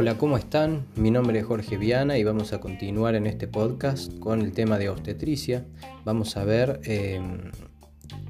[0.00, 0.86] Hola, ¿cómo están?
[0.94, 4.78] Mi nombre es Jorge Viana y vamos a continuar en este podcast con el tema
[4.78, 5.66] de obstetricia.
[6.04, 7.50] Vamos a ver em,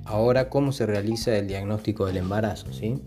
[0.06, 3.02] ahora cómo se realiza el diagnóstico del embarazo, ¿sí?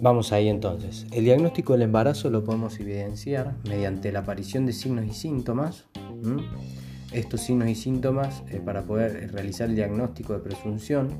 [0.00, 1.06] Vamos ahí entonces.
[1.12, 5.88] El diagnóstico del embarazo lo podemos evidenciar mediante la aparición de signos y síntomas.
[7.12, 11.10] Estos signos y síntomas, eh, para poder realizar el diagnóstico de presunción,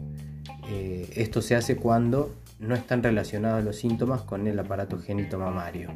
[0.70, 5.90] eh, esto se hace cuando no están relacionados los síntomas con el aparato génito mamario.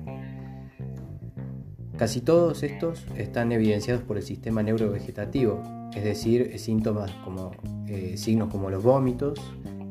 [1.97, 5.63] Casi todos estos están evidenciados por el sistema neurovegetativo,
[5.95, 7.53] es decir, síntomas como
[7.87, 9.39] eh, signos como los vómitos,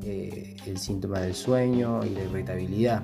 [0.04, 3.04] eh, el síntoma del sueño y la irritabilidad.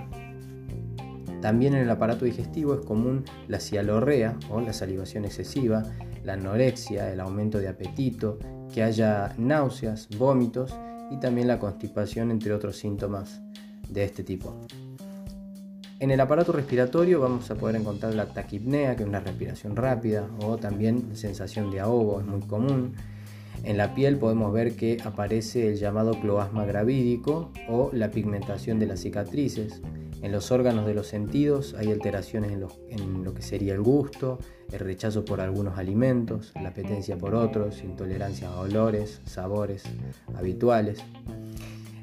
[1.42, 5.84] También en el aparato digestivo es común la cialorrea o la salivación excesiva,
[6.26, 8.38] la anorexia, el aumento de apetito,
[8.74, 10.76] que haya náuseas, vómitos
[11.10, 13.42] y también la constipación, entre otros síntomas
[13.90, 14.56] de este tipo.
[16.00, 20.30] En el aparato respiratorio vamos a poder encontrar la taquipnea, que es una respiración rápida,
[20.42, 22.94] o también sensación de ahogo, es muy común.
[23.64, 28.86] En la piel podemos ver que aparece el llamado cloasma gravídico o la pigmentación de
[28.86, 29.82] las cicatrices.
[30.22, 34.40] En los órganos de los sentidos hay alteraciones en en lo, que sería el gusto,
[34.72, 39.84] el rechazo por algunos alimentos, la apetencia por otros, intolerancia a olores, sabores
[40.34, 41.04] habituales.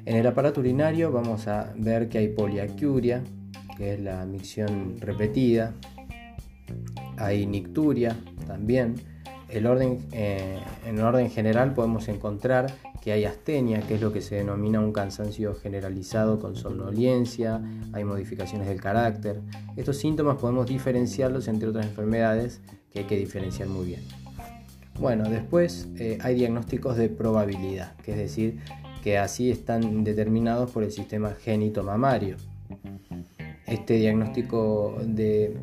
[0.07, 3.21] En el aparato urinario vamos a ver que hay poliacuria,
[3.75, 5.73] que es la micción repetida.
[7.17, 8.15] Hay nicturia
[8.47, 8.95] también.
[9.49, 14.21] El orden, eh, en orden general podemos encontrar que hay astenia, que es lo que
[14.21, 19.41] se denomina un cansancio generalizado con somnolencia, hay modificaciones del carácter.
[19.75, 22.61] Estos síntomas podemos diferenciarlos entre otras enfermedades
[22.93, 24.03] que hay que diferenciar muy bien.
[25.01, 28.59] Bueno, después eh, hay diagnósticos de probabilidad, que es decir,
[29.03, 32.37] que así están determinados por el sistema génito mamario.
[33.65, 35.57] Este diagnóstico de,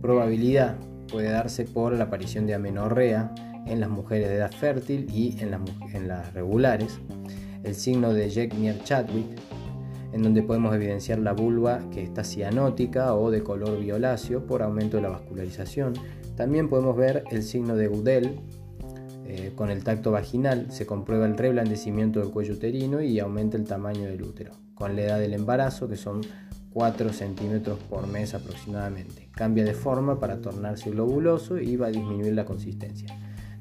[0.00, 0.76] probabilidad
[1.10, 3.34] puede darse por la aparición de amenorrea
[3.66, 5.50] en las mujeres de edad fértil y en
[6.08, 7.00] las, regulares,
[7.62, 9.26] el signo de Jekyll-Chadwick,
[10.12, 14.98] en donde podemos evidenciar la vulva que está cianótica o de color violáceo por aumento
[14.98, 15.94] de la vascularización.
[16.36, 18.40] También podemos ver el signo de Udell,
[19.36, 23.64] eh, con el tacto vaginal se comprueba el reblandecimiento del cuello uterino y aumenta el
[23.64, 26.20] tamaño del útero, con la edad del embarazo que son
[26.72, 29.28] 4 centímetros por mes aproximadamente.
[29.32, 33.08] Cambia de forma para tornarse globuloso y va a disminuir la consistencia.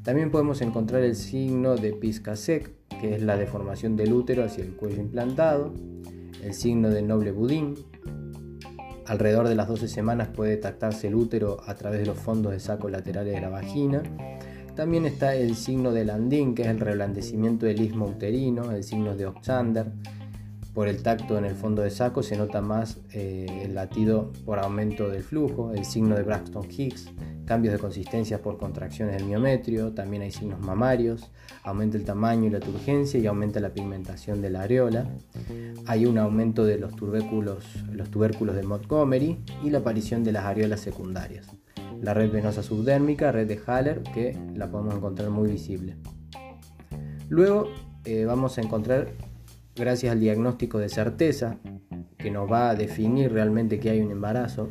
[0.04, 1.98] También podemos encontrar el signo de
[2.36, 5.74] sec, que es la deformación del útero hacia el cuello implantado,
[6.44, 7.74] el signo del noble budín.
[9.08, 12.60] Alrededor de las 12 semanas puede detectarse el útero a través de los fondos de
[12.60, 14.04] saco laterales de la vagina
[14.76, 19.16] también está el signo de Landín, que es el reblandecimiento del istmo uterino, el signo
[19.16, 19.92] de Oxander.
[20.74, 24.58] Por el tacto en el fondo de saco se nota más eh, el latido por
[24.58, 27.12] aumento del flujo, el signo de Braxton Hicks,
[27.46, 31.30] cambios de consistencia por contracciones del miometrio, también hay signos mamarios,
[31.62, 35.08] aumenta el tamaño y la turgencia y aumenta la pigmentación de la areola.
[35.86, 40.80] Hay un aumento de los los tubérculos de Montgomery y la aparición de las areolas
[40.80, 41.48] secundarias
[42.04, 45.96] la red venosa subdérmica, red de Haller, que la podemos encontrar muy visible.
[47.30, 47.70] Luego
[48.04, 49.14] eh, vamos a encontrar,
[49.74, 51.58] gracias al diagnóstico de certeza,
[52.18, 54.70] que nos va a definir realmente que hay un embarazo,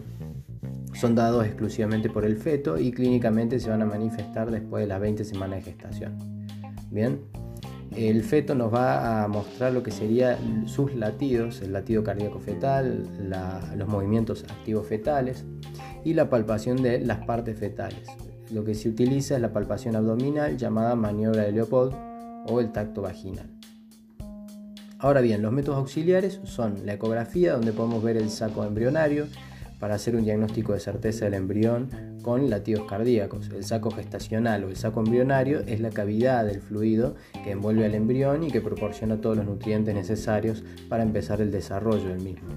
[0.92, 5.00] son dados exclusivamente por el feto y clínicamente se van a manifestar después de las
[5.00, 6.47] 20 semanas de gestación.
[6.91, 7.19] Bien,
[7.97, 13.06] el feto nos va a mostrar lo que serían sus latidos, el latido cardíaco fetal,
[13.76, 15.44] los movimientos activos fetales,
[16.04, 18.08] y la palpación de las partes fetales.
[18.50, 21.94] Lo que se utiliza es la palpación abdominal llamada maniobra de Leopold
[22.48, 23.48] o el tacto vaginal.
[24.98, 29.26] Ahora bien, los métodos auxiliares son la ecografía, donde podemos ver el saco embrionario
[29.82, 31.88] para hacer un diagnóstico de certeza del embrión
[32.22, 33.50] con latidos cardíacos.
[33.50, 37.97] El saco gestacional o el saco embrionario es la cavidad del fluido que envuelve al
[37.97, 42.48] embrión y que proporciona todos los nutrientes necesarios para empezar el desarrollo del mismo.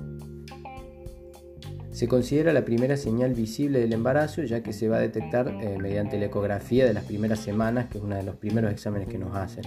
[1.90, 5.80] Se considera la primera señal visible del embarazo ya que se va a detectar eh,
[5.82, 9.18] mediante la ecografía de las primeras semanas, que es uno de los primeros exámenes que
[9.18, 9.64] nos hacen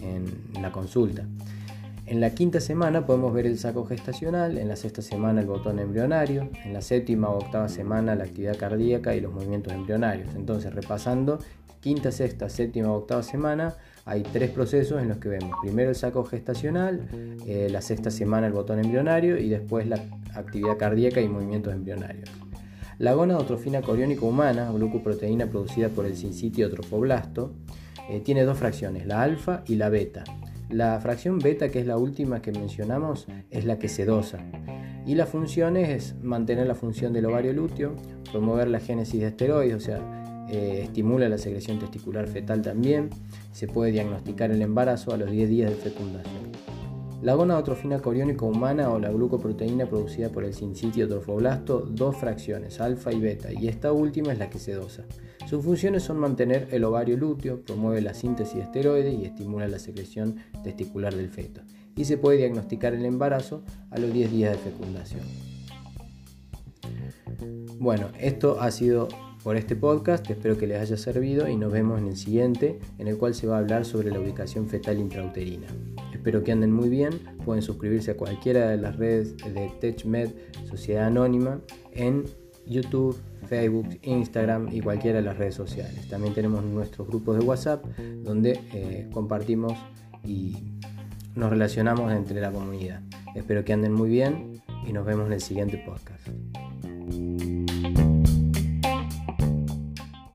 [0.00, 1.26] en la consulta.
[2.12, 5.78] En la quinta semana podemos ver el saco gestacional, en la sexta semana el botón
[5.78, 10.28] embrionario, en la séptima o octava semana la actividad cardíaca y los movimientos embrionarios.
[10.34, 11.38] Entonces, repasando,
[11.80, 15.96] quinta, sexta, séptima o octava semana, hay tres procesos en los que vemos primero el
[15.96, 17.08] saco gestacional,
[17.46, 19.96] eh, la sexta semana el botón embrionario y después la
[20.34, 22.28] actividad cardíaca y movimientos embrionarios.
[22.98, 27.54] La gonadotrofina coriónica humana, glucoproteína producida por el sincitio tropoblasto,
[28.10, 30.24] eh, tiene dos fracciones, la alfa y la beta.
[30.72, 34.38] La fracción beta, que es la última que mencionamos, es la que se dosa.
[35.04, 37.94] Y las funciones es mantener la función del ovario lúteo,
[38.30, 43.10] promover la génesis de esteroides, o sea, eh, estimula la secreción testicular fetal también,
[43.52, 46.51] se puede diagnosticar el embarazo a los 10 días de fecundación.
[47.22, 53.12] La gonadotrofina coriónica humana o la glucoproteína producida por el sincitio trofoblasto, dos fracciones, alfa
[53.12, 55.04] y beta, y esta última es la que se dosa.
[55.48, 59.78] Sus funciones son mantener el ovario lúteo, promueve la síntesis de esteroides y estimula la
[59.78, 60.34] secreción
[60.64, 61.60] testicular del feto.
[61.94, 65.22] Y se puede diagnosticar el embarazo a los 10 días de fecundación.
[67.78, 69.06] Bueno, esto ha sido
[69.44, 73.06] por este podcast, espero que les haya servido y nos vemos en el siguiente, en
[73.06, 75.68] el cual se va a hablar sobre la ubicación fetal intrauterina.
[76.22, 77.10] Espero que anden muy bien,
[77.44, 80.30] pueden suscribirse a cualquiera de las redes de TechMed
[80.70, 81.60] Sociedad Anónima
[81.90, 82.26] en
[82.64, 86.06] YouTube, Facebook, Instagram y cualquiera de las redes sociales.
[86.08, 87.84] También tenemos nuestros grupos de WhatsApp
[88.22, 89.72] donde eh, compartimos
[90.22, 90.58] y
[91.34, 93.02] nos relacionamos entre la comunidad.
[93.34, 96.28] Espero que anden muy bien y nos vemos en el siguiente podcast.